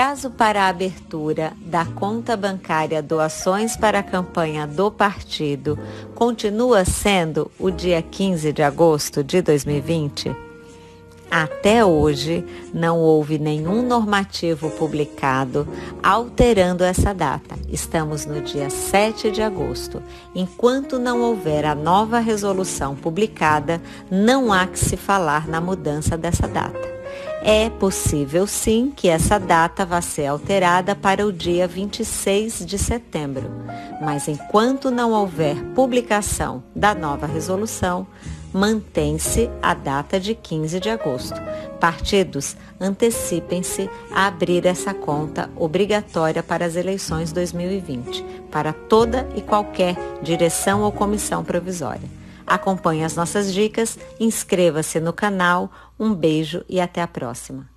[0.00, 5.78] prazo para a abertura da conta bancária Doações para a campanha do partido
[6.14, 10.34] continua sendo o dia 15 de agosto de 2020?
[11.30, 12.42] Até hoje,
[12.72, 15.68] não houve nenhum normativo publicado
[16.02, 17.56] alterando essa data.
[17.68, 20.02] Estamos no dia 7 de agosto.
[20.34, 26.48] Enquanto não houver a nova resolução publicada, não há que se falar na mudança dessa
[26.48, 26.99] data.
[27.42, 33.50] É possível sim que essa data vá ser alterada para o dia 26 de setembro,
[34.02, 38.06] mas enquanto não houver publicação da nova resolução,
[38.52, 41.40] mantém-se a data de 15 de agosto.
[41.80, 49.96] Partidos, antecipem-se a abrir essa conta obrigatória para as eleições 2020, para toda e qualquer
[50.22, 52.19] direção ou comissão provisória.
[52.50, 57.70] Acompanhe as nossas dicas, inscreva-se no canal, um beijo e até a próxima.